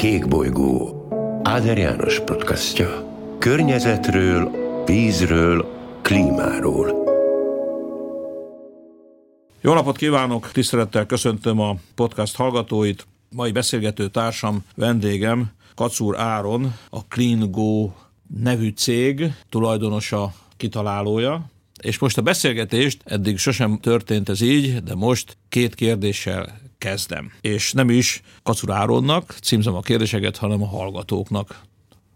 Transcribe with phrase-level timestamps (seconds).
[0.00, 1.06] Kékbolygó
[1.42, 3.16] Áder János podcastja.
[3.38, 4.50] Környezetről,
[4.86, 5.66] vízről,
[6.02, 7.04] klímáról.
[9.60, 13.06] Jó napot kívánok, tisztelettel köszöntöm a podcast hallgatóit.
[13.30, 17.90] Mai beszélgető társam, vendégem Kacúr Áron, a Clean Go
[18.42, 21.50] nevű cég tulajdonosa, kitalálója,
[21.82, 27.32] és most a beszélgetést, eddig sosem történt ez így, de most két kérdéssel kezdem.
[27.40, 31.60] És nem is Kacur Áronnak címzem a kérdéseket, hanem a hallgatóknak.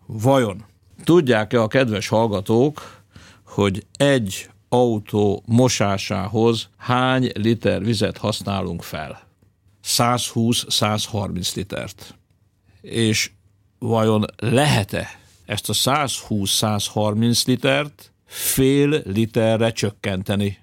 [0.07, 0.65] Vajon
[1.05, 3.03] tudják-e a kedves hallgatók,
[3.47, 9.23] hogy egy autó mosásához hány liter vizet használunk fel?
[9.85, 12.15] 120-130 litert.
[12.81, 13.31] És
[13.79, 15.09] vajon lehet-e
[15.47, 20.59] ezt a 120-130 litert fél literre csökkenteni?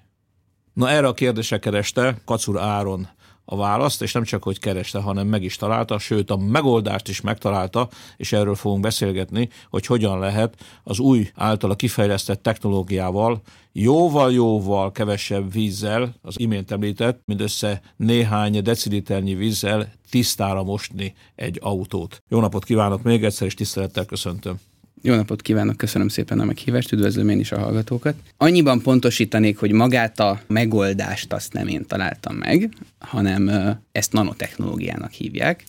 [0.72, 3.08] Na erre a kérdésre kereste Kacur Áron
[3.44, 7.20] a választ, és nem csak, hogy kereste, hanem meg is találta, sőt a megoldást is
[7.20, 13.40] megtalálta, és erről fogunk beszélgetni, hogy hogyan lehet az új általa kifejlesztett technológiával
[13.72, 22.22] jóval-jóval kevesebb vízzel, az imént említett, mindössze néhány deciliternyi vízzel tisztára mosni egy autót.
[22.28, 24.71] Jó napot kívánok még egyszer, és tisztelettel köszöntöm.
[25.04, 28.14] Jó napot kívánok, köszönöm szépen a meghívást, üdvözlöm én is a hallgatókat.
[28.36, 33.50] Annyiban pontosítanék, hogy magát a megoldást azt nem én találtam meg, hanem
[33.92, 35.64] ezt nanotechnológiának hívják.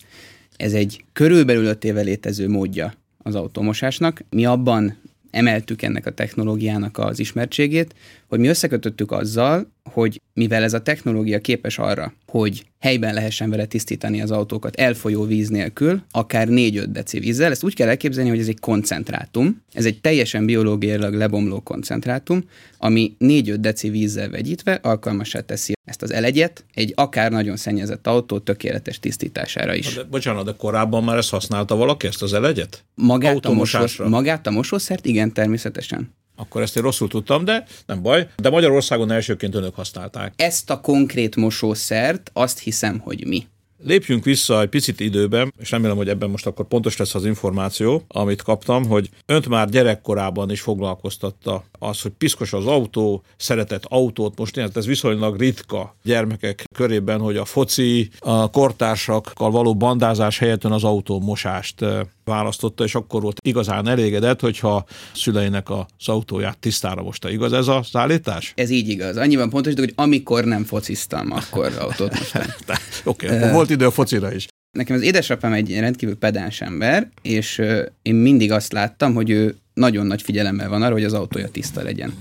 [0.56, 4.24] Ez egy körülbelül 5 éve létező módja az automosásnak.
[4.30, 4.96] Mi abban
[5.30, 7.94] emeltük ennek a technológiának az ismertségét,
[8.28, 13.64] hogy mi összekötöttük azzal, hogy mivel ez a technológia képes arra, hogy helyben lehessen vele
[13.64, 18.38] tisztítani az autókat elfolyó víz nélkül, akár 4-5 deci vízzel, ezt úgy kell elképzelni, hogy
[18.38, 22.44] ez egy koncentrátum, ez egy teljesen biológiailag lebomló koncentrátum,
[22.78, 28.38] ami 4-5 deci vízzel vegyítve alkalmasá teszi ezt az elegyet egy akár nagyon szennyezett autó
[28.38, 29.94] tökéletes tisztítására is.
[29.94, 32.84] De, bocsánat, de korábban már ezt használta valaki, ezt az elegyet?
[32.94, 36.14] Magát a, mosós, magát a mosószert, igen, természetesen.
[36.44, 38.28] Akkor ezt én rosszul tudtam, de nem baj.
[38.36, 40.32] De Magyarországon elsőként önök használták.
[40.36, 43.46] Ezt a konkrét mosószert azt hiszem, hogy mi.
[43.82, 48.04] Lépjünk vissza egy picit időben, és remélem, hogy ebben most akkor pontos lesz az információ,
[48.08, 54.38] amit kaptam, hogy önt már gyerekkorában is foglalkoztatta az, hogy piszkos az autó, szeretett autót
[54.38, 60.64] most hát ez viszonylag ritka gyermekek körében, hogy a foci, a kortársakkal való bandázás helyett
[60.64, 61.84] az autómosást
[62.24, 64.84] választotta, és akkor volt igazán elégedett, hogyha
[65.14, 67.30] szüleinek az autóját tisztára mosta.
[67.30, 68.52] Igaz ez a szállítás?
[68.56, 69.16] Ez így igaz.
[69.16, 72.42] Annyiban pontos, hogy amikor nem fociztam, akkor autót mostam.
[73.04, 74.46] Oké, okay, volt idő a focira is.
[74.74, 77.62] Nekem az édesapám egy rendkívül pedáns ember, és
[78.02, 81.82] én mindig azt láttam, hogy ő nagyon nagy figyelemmel van arra, hogy az autója tiszta
[81.82, 82.14] legyen.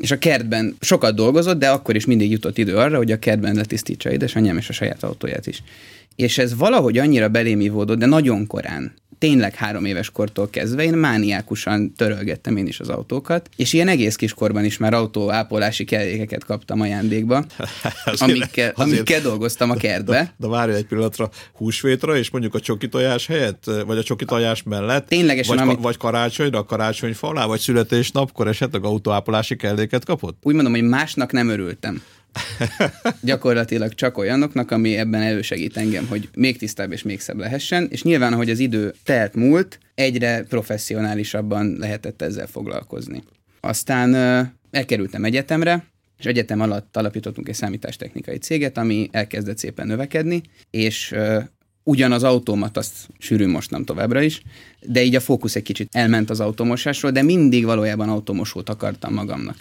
[0.00, 3.54] És a kertben sokat dolgozott, de akkor is mindig jutott idő arra, hogy a kertben
[3.54, 5.62] letisztítsa édesanyám és a saját autóját is.
[6.16, 10.92] És ez valahogy annyira belém ivódott, de nagyon korán tényleg három éves kortól kezdve én
[10.92, 16.80] mániákusan törölgettem én is az autókat, és ilyen egész kiskorban is már autóápolási kellékeket kaptam
[16.80, 17.44] ajándékba,
[18.18, 20.12] amikkel, amikkel dolgoztam a kertbe.
[20.20, 24.24] De, de várj egy pillanatra húsvétra, és mondjuk a csoki tojás helyett, vagy a csoki
[24.24, 25.80] tojás mellett, Ténylegesen, vagy, amit...
[25.80, 30.38] vagy karácsonyra, a karácsonyfa alá, vagy születésnapkor esetleg autóápolási kelléket kapott?
[30.42, 32.02] Úgy mondom, hogy másnak nem örültem.
[33.22, 38.02] Gyakorlatilag csak olyanoknak, ami ebben elősegít engem, hogy még tisztább és még szebb lehessen, és
[38.02, 43.22] nyilván, ahogy az idő telt múlt, egyre professzionálisabban lehetett ezzel foglalkozni.
[43.60, 44.14] Aztán
[44.70, 45.84] elkerültem egyetemre,
[46.18, 51.14] és egyetem alatt alapítottunk egy számítástechnikai céget, ami elkezdett szépen növekedni, és
[51.82, 54.42] ugyan az automat azt sűrűn mostam továbbra is,
[54.80, 59.56] de így a fókusz egy kicsit elment az automosásról, de mindig valójában automosót akartam magamnak.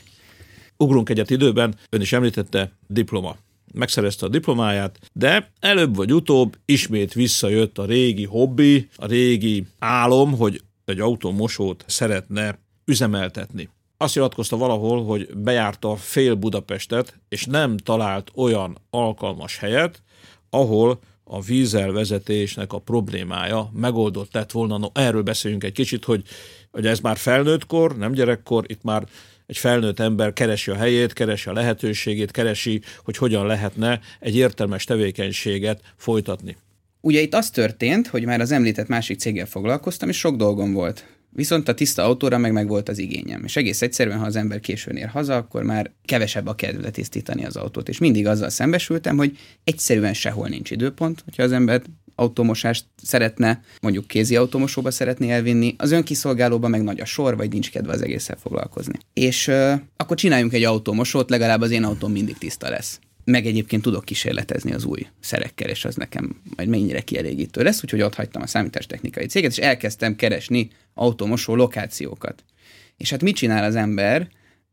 [0.83, 3.35] Ugrunk egyet időben, ön is említette, diploma.
[3.73, 10.37] Megszerezte a diplomáját, de előbb vagy utóbb ismét visszajött a régi hobbi, a régi álom,
[10.37, 13.69] hogy egy autómosót szeretne üzemeltetni.
[13.97, 20.01] Azt nyilatkozta valahol, hogy bejárta fél Budapestet, és nem talált olyan alkalmas helyet,
[20.49, 24.77] ahol a vízelvezetésnek a problémája megoldott lett volna.
[24.77, 26.23] No, erről beszéljünk egy kicsit, hogy,
[26.71, 29.07] hogy ez már felnőttkor, nem gyerekkor, itt már
[29.49, 34.83] egy felnőtt ember keresi a helyét, keresi a lehetőségét, keresi, hogy hogyan lehetne egy értelmes
[34.83, 36.57] tevékenységet folytatni.
[37.01, 41.05] Ugye itt az történt, hogy már az említett másik céggel foglalkoztam, és sok dolgom volt.
[41.29, 43.43] Viszont a tiszta autóra meg volt az igényem.
[43.43, 47.45] És egész egyszerűen, ha az ember későn ér haza, akkor már kevesebb a kedve tisztítani
[47.45, 47.89] az autót.
[47.89, 51.81] És mindig azzal szembesültem, hogy egyszerűen sehol nincs időpont, hogyha az ember
[52.19, 57.71] automosást szeretne, mondjuk kézi automosóba szeretné elvinni, az önkiszolgálóba meg nagy a sor, vagy nincs
[57.71, 58.97] kedve az egésszel foglalkozni.
[59.13, 62.99] És uh, akkor csináljunk egy automosót, legalább az én autóm mindig tiszta lesz
[63.29, 68.01] meg egyébként tudok kísérletezni az új szerekkel, és az nekem majd mennyire kielégítő lesz, úgyhogy
[68.01, 72.43] ott hagytam a számítástechnikai céget, és elkezdtem keresni automosó lokációkat.
[72.97, 74.27] És hát mit csinál az ember?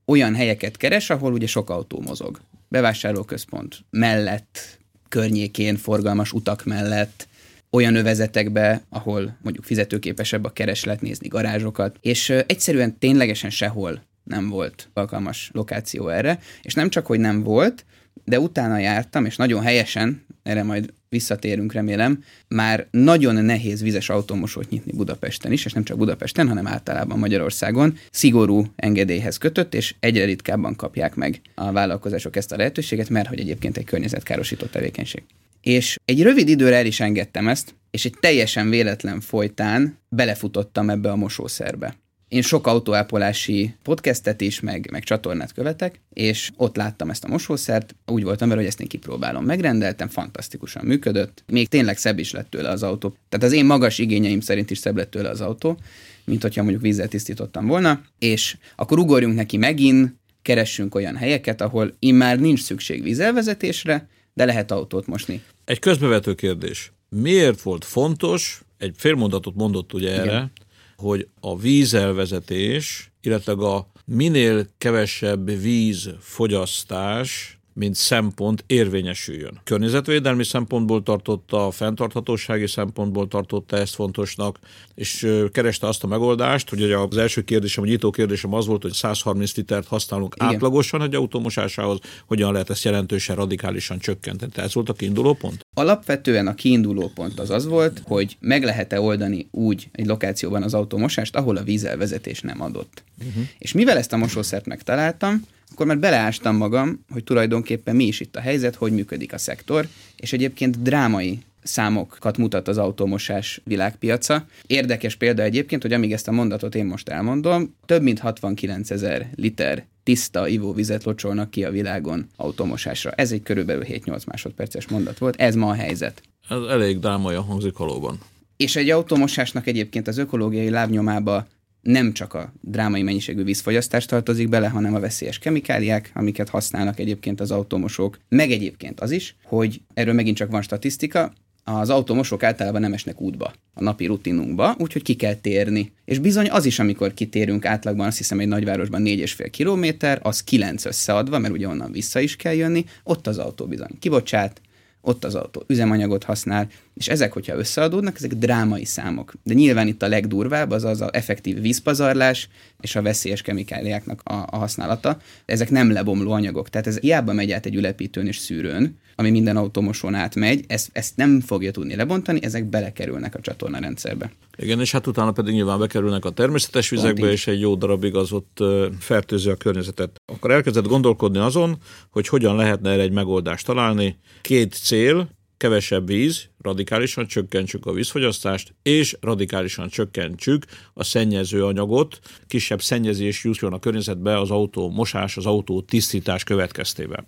[0.05, 2.41] Olyan helyeket keres, ahol ugye sok autó mozog.
[2.69, 4.79] Bevásárlóközpont mellett,
[5.09, 7.29] környékén, forgalmas utak mellett,
[7.77, 14.89] olyan övezetekbe, ahol mondjuk fizetőképesebb a kereslet, nézni garázsokat, és egyszerűen ténylegesen sehol nem volt
[14.93, 17.85] alkalmas lokáció erre, és nem csak, hogy nem volt,
[18.25, 24.71] de utána jártam, és nagyon helyesen, erre majd visszatérünk remélem, már nagyon nehéz vizes automosót
[24.71, 27.99] nyitni Budapesten is, és nem csak Budapesten, hanem általában Magyarországon.
[28.11, 33.41] Szigorú engedélyhez kötött, és egyre ritkábban kapják meg a vállalkozások ezt a lehetőséget, mert hogy
[33.41, 35.23] egyébként egy környezetkárosító tevékenység.
[35.67, 41.11] És egy rövid időre el is engedtem ezt, és egy teljesen véletlen folytán belefutottam ebbe
[41.11, 41.97] a mosószerbe.
[42.29, 47.95] Én sok autóápolási podcastet is, meg, meg csatornát követek, és ott láttam ezt a mosószert,
[48.07, 49.45] úgy voltam vele, hogy ezt én kipróbálom.
[49.45, 53.17] Megrendeltem, fantasztikusan működött, még tényleg szebb is lett tőle az autó.
[53.29, 55.79] Tehát az én magas igényeim szerint is szebb lett tőle az autó,
[56.25, 61.95] mint hogyha mondjuk vízzel tisztítottam volna, és akkor ugorjunk neki megint, keressünk olyan helyeket, ahol
[61.99, 65.43] immár nincs szükség vízelvezetésre, de lehet autót mosni.
[65.65, 66.93] Egy közbevető kérdés.
[67.09, 70.29] Miért volt fontos, egy félmondatot mondott ugye Igen.
[70.29, 70.51] erre,
[70.97, 79.61] hogy a vízelvezetés, illetve a minél kevesebb vízfogyasztás mint szempont érvényesüljön.
[79.65, 84.59] Környezetvédelmi szempontból tartotta, fenntarthatósági szempontból tartotta ezt fontosnak,
[84.95, 88.93] és kereste azt a megoldást, hogy az első kérdésem, a nyitó kérdésem az volt, hogy
[88.93, 90.49] 130 litert használunk Igen.
[90.49, 94.53] átlagosan egy automosásához, hogyan lehet ezt jelentősen radikálisan csökkenteni.
[94.53, 95.67] Tehát ez volt a kiinduló pont?
[95.75, 100.75] Alapvetően a kiinduló pont az az volt, hogy meg lehet-e oldani úgy egy lokációban az
[100.75, 103.03] automosást, ahol a vízelvezetés nem adott.
[103.19, 103.45] Uh-huh.
[103.59, 108.37] És mivel ezt a mosószert megtaláltam, akkor már beleástam magam, hogy tulajdonképpen mi is itt
[108.37, 114.47] a helyzet, hogy működik a szektor, és egyébként drámai számokat mutat az automosás világpiaca.
[114.67, 119.31] Érdekes példa egyébként, hogy amíg ezt a mondatot én most elmondom, több mint 69 ezer
[119.35, 123.11] liter tiszta ivóvizet locsolnak ki a világon automosásra.
[123.11, 126.23] Ez egy körülbelül 7-8 másodperces mondat volt, ez ma a helyzet.
[126.49, 128.19] Ez elég drámai hangzik valóban.
[128.57, 131.47] És egy automosásnak egyébként az ökológiai lábnyomába
[131.87, 137.41] nem csak a drámai mennyiségű vízfogyasztás tartozik bele, hanem a veszélyes kemikáliák, amiket használnak egyébként
[137.41, 141.33] az automosók, meg egyébként az is, hogy erről megint csak van statisztika,
[141.69, 145.93] az automosok általában nem esnek útba a napi rutinunkba, úgyhogy ki kell térni.
[146.05, 150.85] És bizony az is, amikor kitérünk átlagban, azt hiszem egy nagyvárosban 4,5 kilométer, az 9
[150.85, 154.61] összeadva, mert ugye onnan vissza is kell jönni, ott az autó bizony kibocsát,
[155.07, 159.35] ott az autó üzemanyagot használ, és ezek, hogyha összeadódnak, ezek drámai számok.
[159.43, 162.49] De nyilván itt a legdurvább az az a effektív vízpazarlás
[162.81, 165.19] és a veszélyes kemikáliáknak a, a használata.
[165.45, 169.57] Ezek nem lebomló anyagok, tehát ez hiába megy át egy ülepítőn és szűrőn, ami minden
[169.57, 174.31] automosón átmegy, ezt, ezt nem fogja tudni lebontani, ezek belekerülnek a csatornarendszerbe.
[174.59, 178.33] Igen, és hát utána pedig nyilván bekerülnek a természetes vizekbe, és egy jó darabig az
[178.33, 178.59] ott
[178.99, 180.21] fertőzi a környezetet.
[180.27, 181.79] Akkor elkezdett gondolkodni azon,
[182.11, 184.19] hogy hogyan lehetne erre egy megoldást találni.
[184.41, 190.65] Két cél, kevesebb víz, radikálisan csökkentsük a vízfogyasztást, és radikálisan csökkentsük
[190.95, 197.27] a szennyező anyagot, kisebb szennyezés jusson a környezetbe az autó mosás, az autó tisztítás következtében.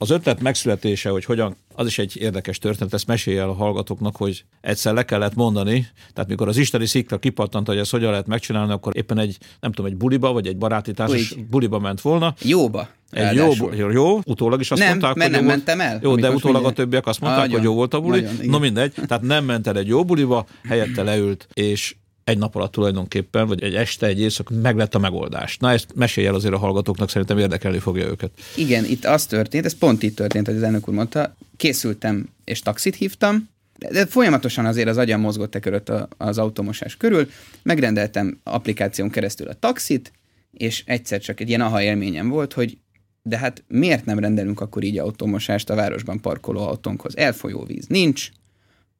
[0.00, 4.16] Az ötlet megszületése, hogy hogyan, az is egy érdekes történet, ezt mesélj el a hallgatóknak,
[4.16, 8.26] hogy egyszer le kellett mondani, tehát mikor az isteni szikla kipattant, hogy ezt hogyan lehet
[8.26, 12.34] megcsinálni, akkor éppen egy, nem tudom, egy buliba, vagy egy baráti társas buliba ment volna.
[12.42, 12.88] Jóba.
[13.10, 15.98] Egy jó, jó, utólag is azt nem, mondták, mert hogy nem mentem el.
[16.02, 18.20] Jó, de utólag a többiek azt mondták, nagyon, hogy jó volt a buli.
[18.20, 21.94] Nagyon, Na mindegy, tehát nem ment el egy jó buliba, helyette leült, és
[22.28, 25.56] egy nap alatt tulajdonképpen, vagy egy este, egy éjszak meg lett a megoldás.
[25.56, 28.30] Na ezt mesélj el azért a hallgatóknak, szerintem érdekelni fogja őket.
[28.56, 32.60] Igen, itt az történt, ez pont itt történt, hogy az elnök úr mondta, készültem és
[32.60, 33.48] taxit hívtam,
[33.90, 37.28] de folyamatosan azért az agyam mozgott e körött az automosás körül,
[37.62, 40.12] megrendeltem applikáción keresztül a taxit,
[40.50, 42.78] és egyszer csak egy ilyen aha élményem volt, hogy
[43.22, 47.16] de hát miért nem rendelünk akkor így automosást a városban parkoló autónkhoz?
[47.16, 48.30] Elfolyó víz nincs,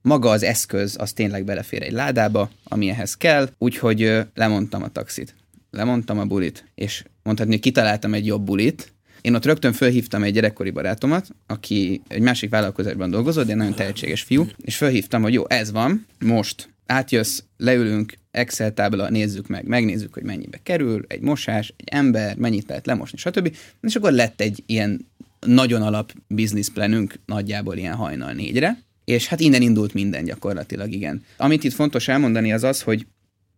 [0.09, 5.35] maga az eszköz az tényleg belefér egy ládába, ami ehhez kell, úgyhogy lemondtam a taxit.
[5.71, 10.33] Lemondtam a bulit, és mondhatni, hogy kitaláltam egy jobb bulit, én ott rögtön fölhívtam egy
[10.33, 15.49] gyerekkori barátomat, aki egy másik vállalkozásban dolgozott, de nagyon tehetséges fiú, és fölhívtam, hogy jó,
[15.49, 21.75] ez van, most átjössz, leülünk, Excel tábla, nézzük meg, megnézzük, hogy mennyibe kerül, egy mosás,
[21.77, 23.57] egy ember, mennyit lehet lemosni, stb.
[23.81, 25.07] És akkor lett egy ilyen
[25.47, 31.23] nagyon alap bizniszplanünk nagyjából ilyen hajnal négyre, és hát innen indult minden gyakorlatilag, igen.
[31.37, 33.07] Amit itt fontos elmondani az az, hogy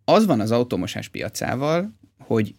[0.04, 2.54] az van az automosás piacával, hogy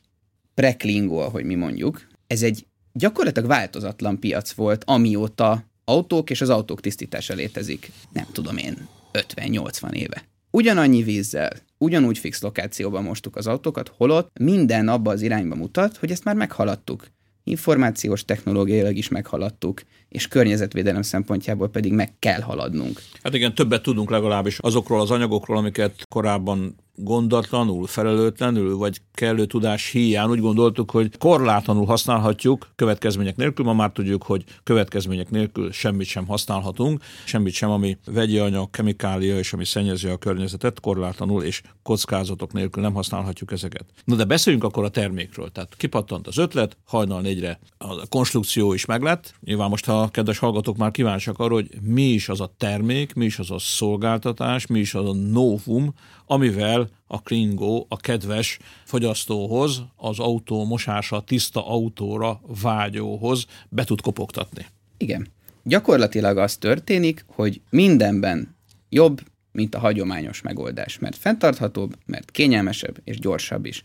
[0.53, 6.81] preklingó, ahogy mi mondjuk, ez egy gyakorlatilag változatlan piac volt, amióta autók és az autók
[6.81, 10.23] tisztítása létezik, nem tudom én, 50-80 éve.
[10.49, 16.11] Ugyanannyi vízzel, ugyanúgy fix lokációban mostuk az autókat, holott minden abba az irányba mutat, hogy
[16.11, 17.07] ezt már meghaladtuk.
[17.43, 23.01] Információs technológiailag is meghaladtuk, és környezetvédelem szempontjából pedig meg kell haladnunk.
[23.23, 29.89] Hát igen, többet tudunk legalábbis azokról az anyagokról, amiket korábban gondatlanul, felelőtlenül, vagy kellő tudás
[29.89, 33.65] hiány úgy gondoltuk, hogy korlátlanul használhatjuk következmények nélkül.
[33.65, 39.37] Ma már tudjuk, hogy következmények nélkül semmit sem használhatunk, semmit sem, ami vegyi anyag, kemikália
[39.37, 43.85] és ami szennyezi a környezetet, korlátlanul és kockázatok nélkül nem használhatjuk ezeket.
[44.05, 45.49] Na de beszéljünk akkor a termékről.
[45.51, 49.33] Tehát kipattant az ötlet, hajnal négyre a konstrukció is meglett.
[49.39, 53.25] Nyilván most, a kedves hallgatók már kíváncsiak arra, hogy mi is az a termék, mi
[53.25, 55.93] is az a szolgáltatás, mi is az a novum,
[56.31, 64.65] amivel a Klingo a kedves fogyasztóhoz, az autó mosása tiszta autóra vágyóhoz be tud kopogtatni.
[64.97, 65.27] Igen.
[65.63, 68.55] Gyakorlatilag az történik, hogy mindenben
[68.89, 69.21] jobb,
[69.51, 73.83] mint a hagyományos megoldás, mert fenntarthatóbb, mert kényelmesebb és gyorsabb is.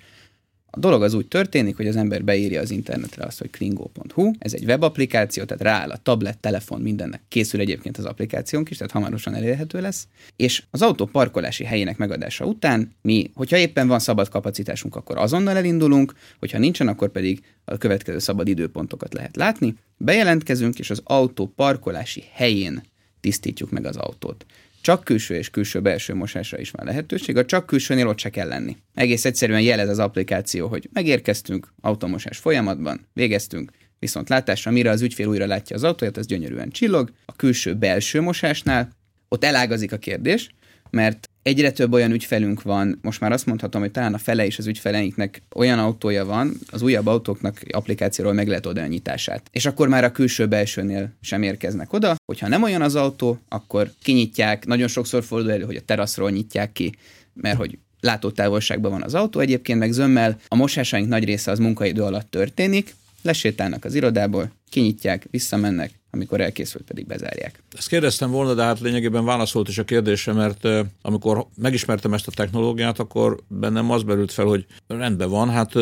[0.77, 4.53] A dolog az úgy történik, hogy az ember beírja az internetre azt, hogy klingo.hu, ez
[4.53, 7.23] egy webapplikáció, tehát rááll a tablet, telefon, mindennek.
[7.29, 10.07] Készül egyébként az applikációnk is, tehát hamarosan elérhető lesz,
[10.37, 15.57] és az autó parkolási helyének megadása után mi, hogyha éppen van szabad kapacitásunk, akkor azonnal
[15.57, 21.47] elindulunk, hogyha nincsen, akkor pedig a következő szabad időpontokat lehet látni, bejelentkezünk, és az autó
[21.47, 22.83] parkolási helyén
[23.21, 24.47] tisztítjuk meg az autót.
[24.87, 28.77] Csak külső és külső-belső mosásra is van lehetőség, a csak külsőnél ott se kell lenni.
[28.95, 35.27] Egész egyszerűen jelez az applikáció, hogy megérkeztünk, automosás folyamatban, végeztünk, viszont látásra, mire az ügyfél
[35.27, 37.13] újra látja az autóját, az gyönyörűen csillog.
[37.25, 38.93] A külső-belső mosásnál
[39.29, 40.49] ott elágazik a kérdés,
[40.91, 44.59] mert egyre több olyan ügyfelünk van, most már azt mondhatom, hogy talán a fele is
[44.59, 49.49] az ügyfeleinknek olyan autója van, az újabb autóknak applikációról meg lehet oda a nyitását.
[49.51, 54.67] És akkor már a külső-belsőnél sem érkeznek oda, hogyha nem olyan az autó, akkor kinyitják,
[54.67, 56.95] nagyon sokszor fordul elő, hogy a teraszról nyitják ki,
[57.35, 60.39] mert hogy látótávolságban van az autó, egyébként meg zömmel.
[60.49, 66.85] A mosásaink nagy része az munkaidő alatt történik, lesétálnak az irodából, kinyitják, visszamennek, amikor elkészült,
[66.85, 67.63] pedig bezárják.
[67.77, 70.69] Ezt kérdeztem volna, de hát lényegében válaszolt is a kérdésre, mert
[71.03, 75.75] amikor megismertem ezt a technológiát, akkor bennem az berült fel, hogy rendben van, hát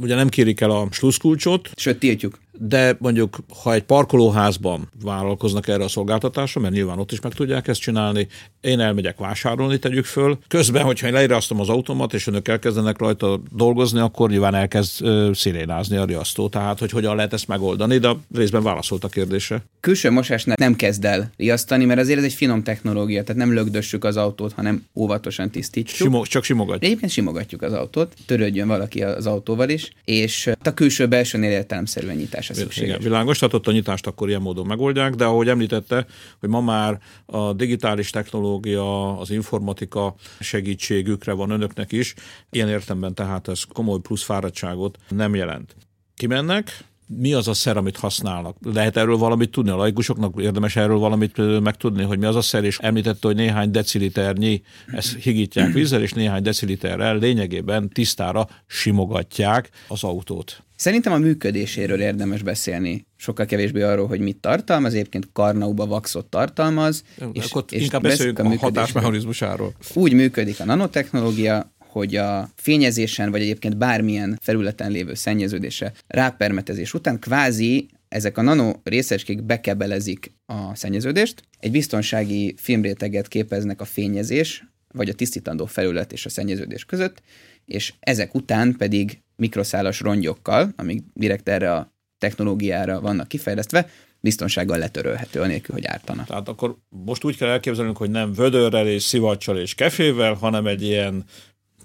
[0.00, 1.70] ugye nem kérik el a sluszkulcsot.
[1.76, 7.20] Sőt, tiltjuk de mondjuk, ha egy parkolóházban vállalkoznak erre a szolgáltatásra, mert nyilván ott is
[7.20, 8.28] meg tudják ezt csinálni,
[8.60, 10.38] én elmegyek vásárolni, tegyük föl.
[10.48, 15.34] Közben, hogyha én leírasztom az automat, és önök elkezdenek rajta dolgozni, akkor nyilván elkezd uh,
[15.34, 16.48] szirénázni a riasztó.
[16.48, 19.62] Tehát, hogy hogyan lehet ezt megoldani, de részben válaszolt a kérdésre.
[19.80, 24.04] Külső mosásnál nem kezd el riasztani, mert azért ez egy finom technológia, tehát nem lögdössük
[24.04, 25.96] az autót, hanem óvatosan tisztítjuk.
[25.96, 26.84] Simo, csak simogatjuk.
[26.84, 32.64] Egyébként simogatjuk az autót, törődjön valaki az autóval is, és a külső-belsőnél értelemszerűen nyitás nyitásra
[32.64, 32.88] szükséges.
[32.88, 36.06] Igen, világos, tehát ott a nyitást akkor ilyen módon megoldják, de ahogy említette,
[36.40, 42.14] hogy ma már a digitális technológia, az informatika segítségükre van önöknek is,
[42.50, 45.76] ilyen értemben tehát ez komoly plusz fáradtságot nem jelent.
[46.14, 48.56] Kimennek, mi az a szer, amit használnak?
[48.62, 49.70] Lehet erről valamit tudni?
[49.70, 53.70] A laikusoknak érdemes erről valamit megtudni, hogy mi az a szer, és említette, hogy néhány
[53.70, 60.62] deciliternyi, ezt higítják vízzel, és néhány deciliterrel lényegében tisztára simogatják az autót.
[60.76, 67.04] Szerintem a működéséről érdemes beszélni, sokkal kevésbé arról, hogy mit tartalmaz, egyébként karnauba vaxot tartalmaz.
[67.32, 69.74] És, akkor és inkább beszéljünk a, a hatásmechanizmusáról.
[69.94, 77.18] Úgy működik a nanotechnológia, hogy a fényezésen, vagy egyébként bármilyen felületen lévő szennyeződése rápermetezés után
[77.18, 85.08] kvázi ezek a nano részecskék bekebelezik a szennyeződést, egy biztonsági filmréteget képeznek a fényezés, vagy
[85.08, 87.22] a tisztítandó felület és a szennyeződés között,
[87.64, 93.88] és ezek után pedig mikroszálas rongyokkal, amik direkt erre a technológiára vannak kifejlesztve,
[94.20, 96.24] biztonsággal letörölhető, anélkül, hogy ártana.
[96.24, 100.82] Tehát akkor most úgy kell elképzelnünk, hogy nem vödörrel és szivacsal és kefével, hanem egy
[100.82, 101.24] ilyen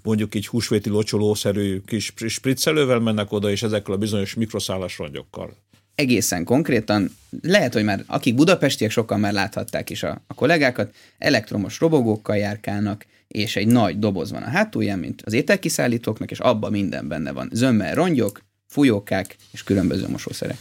[0.04, 5.56] mondjuk így húsvéti locsolószerű kis spriccelővel mennek oda, és ezekkel a bizonyos mikroszálas rongyokkal.
[5.94, 11.80] Egészen konkrétan, lehet, hogy már akik budapestiek sokan már láthatták is a, a kollégákat, elektromos
[11.80, 17.08] robogókkal járkálnak, és egy nagy doboz van a hátulján, mint az ételkiszállítóknak, és abban minden
[17.08, 17.50] benne van.
[17.52, 20.56] Zömmel rongyok, fújókák és különböző mosószerek.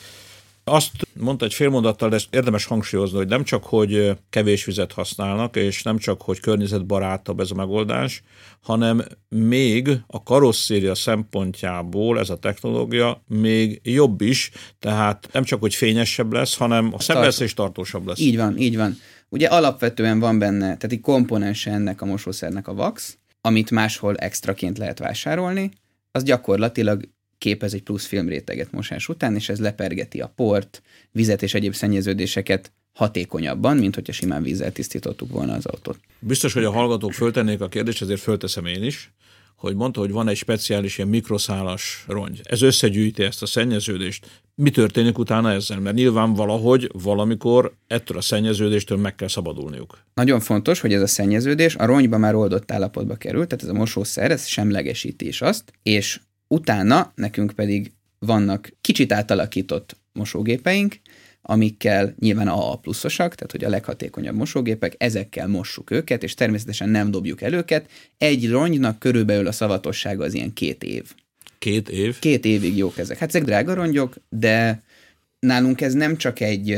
[0.64, 5.56] Azt mondta egy félmondattal, de ezt érdemes hangsúlyozni, hogy nem csak, hogy kevés vizet használnak,
[5.56, 8.24] és nem csak, hogy környezetbarátabb ez a megoldás,
[8.62, 15.76] hanem még a karosszéria szempontjából ez a technológia még jobb is, tehát nem csak, hogy
[15.76, 18.20] fényesebb lesz, hanem a szemveszés tartósabb lesz.
[18.20, 18.98] Így van, így van.
[19.30, 24.78] Ugye alapvetően van benne, tehát egy komponense ennek a mosószernek a vax, amit máshol extraként
[24.78, 25.72] lehet vásárolni,
[26.12, 27.10] az gyakorlatilag
[27.44, 30.82] képez egy plusz filmréteget mosás után, és ez lepergeti a port,
[31.12, 36.00] vizet és egyéb szennyeződéseket hatékonyabban, mint hogyha simán vízzel tisztítottuk volna az autót.
[36.20, 39.12] Biztos, hogy a hallgatók föltennék a kérdést, ezért fölteszem én is,
[39.56, 42.42] hogy mondta, hogy van egy speciális ilyen mikroszálas rongy.
[42.44, 44.42] Ez összegyűjti ezt a szennyeződést.
[44.56, 45.80] Mi történik utána ezzel?
[45.80, 50.04] Mert nyilván valahogy, valamikor ettől a szennyeződéstől meg kell szabadulniuk.
[50.14, 53.74] Nagyon fontos, hogy ez a szennyeződés a rongyba már oldott állapotba kerül, tehát ez a
[53.74, 56.20] mosószer, ez semlegesíti is azt, és
[56.54, 60.96] utána nekünk pedig vannak kicsit átalakított mosógépeink,
[61.42, 67.12] amikkel nyilván a pluszosak, tehát hogy a leghatékonyabb mosógépek, ezekkel mossuk őket, és természetesen nem
[67.12, 67.90] dobjuk el őket.
[68.18, 71.14] Egy rongynak körülbelül a szavatossága az ilyen két év.
[71.60, 72.20] Két év?
[72.20, 73.18] Két évig jók ezek.
[73.18, 74.84] Hát ezek drága rongyok, de
[75.40, 76.78] nálunk ez nem csak egy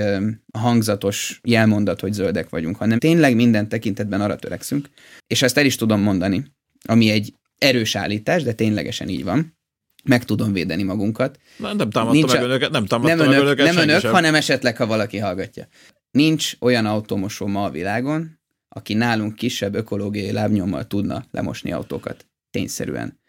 [0.54, 4.90] hangzatos jelmondat, hogy zöldek vagyunk, hanem tényleg minden tekintetben arra törekszünk,
[5.28, 6.46] és ezt el is tudom mondani,
[6.88, 9.58] ami egy erős állítás, de ténylegesen így van,
[10.06, 11.40] meg tudom védeni magunkat.
[11.58, 12.46] Nem, nem támadta Nincs meg a...
[12.46, 14.12] önöket, nem támadta nem meg önök, önöket Nem önök, sem.
[14.12, 15.68] hanem esetleg, ha valaki hallgatja.
[16.12, 22.26] Nincs olyan automosó ma a világon, aki nálunk kisebb ökológiai lábnyommal tudna lemosni autókat.
[22.52, 23.20] Tényszerűen.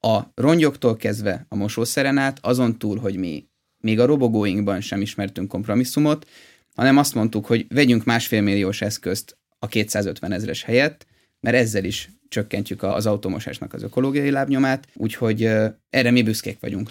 [0.00, 5.48] A rongyoktól kezdve a mosószeren át, azon túl, hogy mi még a robogóinkban sem ismertünk
[5.48, 6.26] kompromisszumot,
[6.74, 11.06] hanem azt mondtuk, hogy vegyünk másfél milliós eszközt a 250 ezres helyett,
[11.40, 15.42] mert ezzel is csökkentjük az automosásnak az ökológiai lábnyomát, úgyhogy
[15.90, 16.90] erre mi büszkék vagyunk.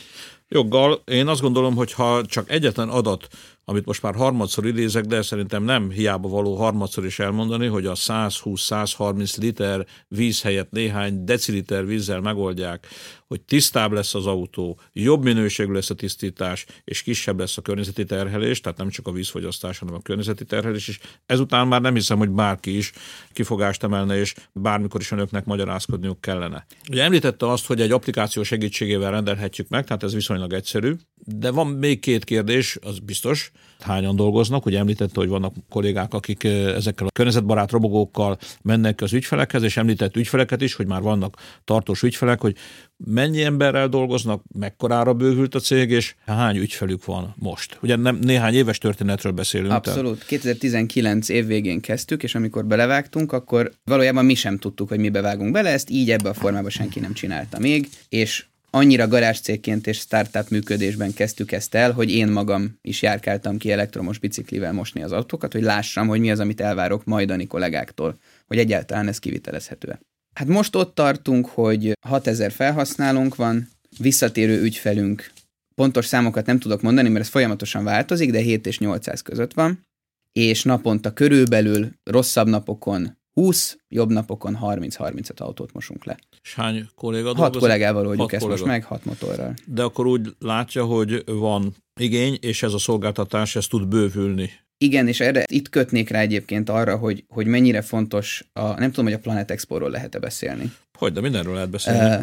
[0.53, 3.27] Joggal, én azt gondolom, hogy ha csak egyetlen adat
[3.65, 7.95] amit most már harmadszor idézek, de szerintem nem hiába való harmadszor is elmondani, hogy a
[7.95, 12.87] 120-130 liter víz helyett néhány deciliter vízzel megoldják,
[13.27, 18.05] hogy tisztább lesz az autó, jobb minőségű lesz a tisztítás, és kisebb lesz a környezeti
[18.05, 20.99] terhelés, tehát nem csak a vízfogyasztás, hanem a környezeti terhelés is.
[21.25, 22.91] Ezután már nem hiszem, hogy bárki is
[23.33, 26.65] kifogást emelne, és bármikor is önöknek magyarázkodniuk kellene.
[26.89, 30.93] Ugye említette azt, hogy egy applikáció segítségével rendelhetjük meg, tehát ez viszonylag egyszerű,
[31.25, 34.65] de van még két kérdés, az biztos, hányan dolgoznak.
[34.65, 40.15] Ugye említette, hogy vannak kollégák, akik ezekkel a környezetbarát robogókkal mennek az ügyfelekhez, és említett
[40.15, 42.55] ügyfeleket is, hogy már vannak tartós ügyfelek, hogy
[42.97, 47.77] mennyi emberrel dolgoznak, mekkorára bővült a cég, és hány ügyfelük van most.
[47.81, 49.71] Ugye nem néhány éves történetről beszélünk.
[49.71, 50.13] Abszolút.
[50.13, 50.27] Tehát.
[50.27, 55.51] 2019 év végén kezdtük, és amikor belevágtunk, akkor valójában mi sem tudtuk, hogy mi bevágunk
[55.51, 60.49] bele, ezt így ebbe a formában senki nem csinálta még, és annyira garázscégként és startup
[60.49, 65.53] működésben kezdtük ezt el, hogy én magam is járkáltam ki elektromos biciklivel mosni az autókat,
[65.53, 69.99] hogy lássam, hogy mi az, amit elvárok majdani kollégáktól, hogy egyáltalán ez kivitelezhető.
[70.33, 75.31] Hát most ott tartunk, hogy 6000 felhasználónk van, visszatérő ügyfelünk,
[75.75, 79.85] pontos számokat nem tudok mondani, mert ez folyamatosan változik, de 7 és 800 között van,
[80.31, 86.17] és naponta körülbelül rosszabb napokon 20, jobb napokon 30-35 autót mosunk le.
[86.43, 87.59] És hány kolléga Hat dolgozik?
[87.59, 88.61] kollégával oldjuk ezt kolléga.
[88.61, 89.53] most meg, hat motorral.
[89.65, 94.49] De akkor úgy látja, hogy van igény, és ez a szolgáltatás, ez tud bővülni.
[94.77, 99.05] Igen, és erre itt kötnék rá egyébként arra, hogy, hogy mennyire fontos, a, nem tudom,
[99.05, 100.71] hogy a Planet Expo-ról lehet-e beszélni.
[100.97, 102.15] Hogy, de mindenről lehet beszélni.
[102.15, 102.21] Uh,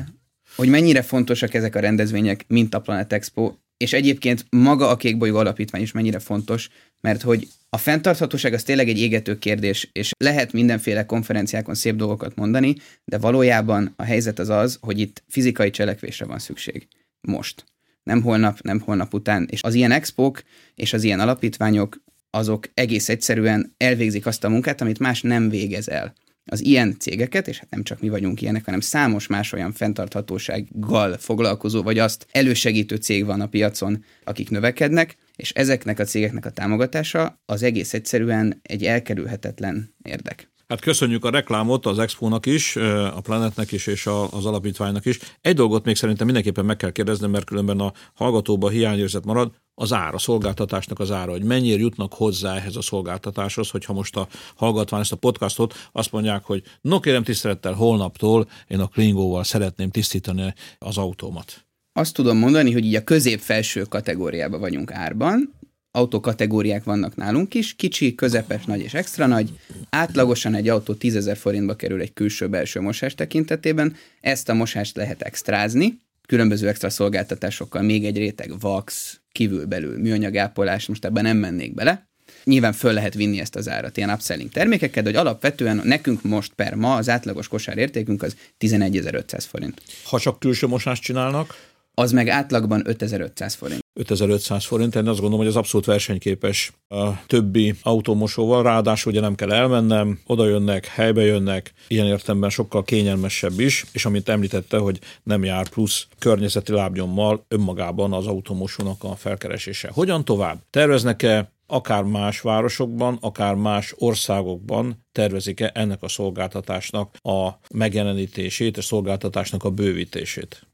[0.56, 5.38] hogy mennyire fontosak ezek a rendezvények, mint a Planet Expo, és egyébként maga a Kékbolygó
[5.38, 6.68] Alapítvány is mennyire fontos,
[7.00, 12.34] mert hogy a fenntarthatóság az tényleg egy égető kérdés, és lehet mindenféle konferenciákon szép dolgokat
[12.34, 16.88] mondani, de valójában a helyzet az az, hogy itt fizikai cselekvésre van szükség.
[17.20, 17.64] Most.
[18.02, 19.48] Nem holnap, nem holnap után.
[19.50, 20.42] És az ilyen expók
[20.74, 25.88] és az ilyen alapítványok, azok egész egyszerűen elvégzik azt a munkát, amit más nem végez
[25.88, 26.14] el
[26.50, 31.16] az ilyen cégeket, és hát nem csak mi vagyunk ilyenek, hanem számos más olyan fenntarthatósággal
[31.18, 36.50] foglalkozó, vagy azt elősegítő cég van a piacon, akik növekednek, és ezeknek a cégeknek a
[36.50, 40.50] támogatása az egész egyszerűen egy elkerülhetetlen érdek.
[40.68, 45.18] Hát köszönjük a reklámot az Expónak is, a Planetnek is, és az alapítványnak is.
[45.40, 49.92] Egy dolgot még szerintem mindenképpen meg kell kérdeznem, mert különben a hallgatóba hiányérzet marad, az
[49.92, 54.28] ára, a szolgáltatásnak az ára, hogy mennyire jutnak hozzá ehhez a szolgáltatáshoz, hogyha most a
[54.56, 59.90] hallgatván ezt a podcastot azt mondják, hogy no kérem tisztelettel, holnaptól én a Klingóval szeretném
[59.90, 61.67] tisztítani az autómat.
[61.98, 65.54] Azt tudom mondani, hogy így a közép-felső kategóriában vagyunk árban,
[65.90, 69.50] autókategóriák vannak nálunk is, kicsi, közepes, nagy és extra nagy.
[69.90, 73.96] Átlagosan egy autó 10 ezer forintba kerül egy külső-belső mosás tekintetében.
[74.20, 81.04] Ezt a mosást lehet extrázni, különböző extra szolgáltatásokkal, még egy réteg vax, kívülbelül műanyagápolás, most
[81.04, 82.08] ebben nem mennék bele.
[82.44, 86.52] Nyilván föl lehet vinni ezt az árat ilyen upselling termékekkel, de hogy alapvetően nekünk most
[86.52, 89.82] per ma az átlagos kosár értékünk az 11.500 forint.
[90.04, 91.67] Ha csak külső mosást csinálnak?
[91.98, 93.80] Az meg átlagban 5500 forint.
[93.92, 94.94] 5500 forint.
[94.94, 100.20] Én azt gondolom, hogy az abszolút versenyképes a többi automosóval, ráadásul ugye nem kell elmennem,
[100.26, 105.68] oda jönnek, helybe jönnek, ilyen értemben sokkal kényelmesebb is, és amit említette, hogy nem jár
[105.68, 109.90] plusz környezeti lábnyommal önmagában az automosónak a felkeresése.
[109.92, 110.58] Hogyan tovább?
[110.70, 119.64] Terveznek-e akár más városokban, akár más országokban tervezik-e ennek a szolgáltatásnak a megjelenítését, a szolgáltatásnak
[119.64, 120.67] a bővítését?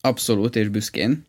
[0.00, 1.26] Abszolút és büszkén.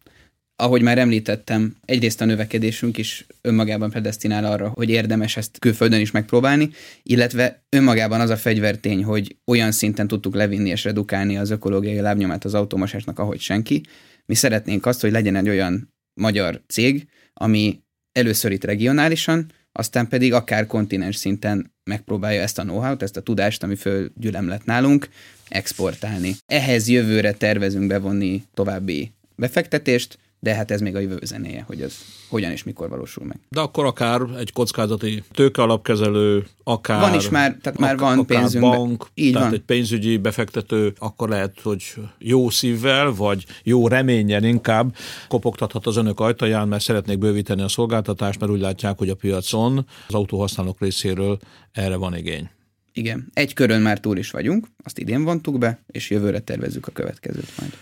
[0.55, 6.11] Ahogy már említettem, egyrészt a növekedésünk is önmagában predestinál arra, hogy érdemes ezt külföldön is
[6.11, 6.69] megpróbálni,
[7.03, 12.45] illetve önmagában az a fegyvertény, hogy olyan szinten tudtuk levinni és redukálni az ökológiai lábnyomát
[12.45, 13.81] az automosásnak, ahogy senki.
[14.25, 17.79] Mi szeretnénk azt, hogy legyen egy olyan magyar cég, ami
[18.11, 23.63] először itt regionálisan, aztán pedig akár kontinens szinten megpróbálja ezt a know-how-t, ezt a tudást,
[23.63, 25.09] ami fölgyülem lett nálunk,
[25.47, 26.35] exportálni.
[26.45, 31.97] Ehhez jövőre tervezünk bevonni további befektetést, de hát ez még a jövő zenéje, hogy ez
[32.29, 33.39] hogyan és mikor valósul meg.
[33.49, 36.99] De akkor akár egy kockázati tőkealapkezelő, akár...
[36.99, 38.63] Van is már, tehát már van pénzünk.
[38.63, 39.57] bank, így tehát van.
[39.57, 44.95] egy pénzügyi befektető, akkor lehet, hogy jó szívvel, vagy jó reményen inkább
[45.27, 49.85] kopogtathat az önök ajtaján, mert szeretnék bővíteni a szolgáltatást, mert úgy látják, hogy a piacon
[50.07, 51.39] az autóhasználók részéről
[51.71, 52.49] erre van igény.
[52.93, 56.91] Igen, egy körön már túl is vagyunk, azt idén vontuk be, és jövőre tervezzük a
[56.91, 57.77] következőt majd.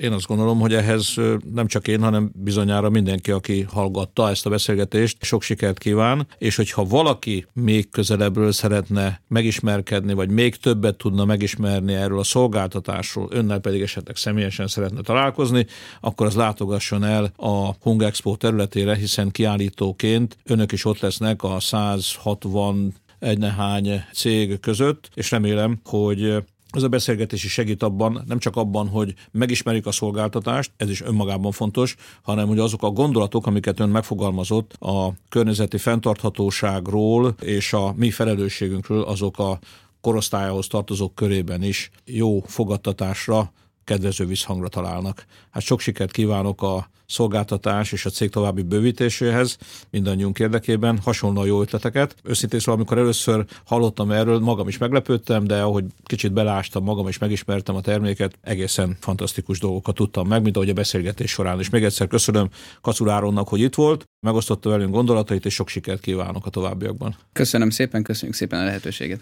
[0.00, 1.14] Én azt gondolom, hogy ehhez
[1.52, 6.56] nem csak én, hanem bizonyára mindenki, aki hallgatta ezt a beszélgetést, sok sikert kíván, és
[6.56, 13.58] hogyha valaki még közelebbről szeretne megismerkedni, vagy még többet tudna megismerni erről a szolgáltatásról, önnel
[13.58, 15.66] pedig esetleg személyesen szeretne találkozni,
[16.00, 21.60] akkor az látogasson el a Hung Expo területére, hiszen kiállítóként önök is ott lesznek a
[21.60, 28.38] 160 egy nehány cég között, és remélem, hogy ez a beszélgetés is segít abban, nem
[28.38, 33.46] csak abban, hogy megismerjük a szolgáltatást, ez is önmagában fontos, hanem hogy azok a gondolatok,
[33.46, 39.58] amiket ön megfogalmazott a környezeti fenntarthatóságról és a mi felelősségünkről, azok a
[40.00, 43.52] korosztályához tartozók körében is jó fogadtatásra,
[43.90, 45.24] kedvező visszhangra találnak.
[45.50, 49.58] Hát sok sikert kívánok a szolgáltatás és a cég további bővítéséhez,
[49.90, 52.14] mindannyiunk érdekében, hasonló jó ötleteket.
[52.22, 57.18] Őszintén szóval, amikor először hallottam erről, magam is meglepődtem, de ahogy kicsit belástam magam és
[57.18, 61.58] megismertem a terméket, egészen fantasztikus dolgokat tudtam meg, mint ahogy a beszélgetés során.
[61.58, 62.48] És még egyszer köszönöm
[62.80, 67.16] Kaculáronnak, hogy itt volt, megosztotta velünk gondolatait, és sok sikert kívánok a továbbiakban.
[67.32, 69.20] Köszönöm szépen, köszönjük szépen a lehetőséget.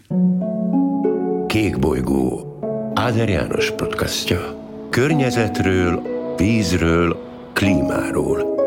[1.47, 2.58] Kék bolygó.
[2.99, 4.39] Áder János podcastja.
[4.91, 6.03] Környezetről,
[6.37, 7.17] vízről,
[7.53, 8.58] klímáról.